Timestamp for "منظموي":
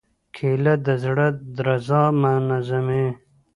2.21-3.07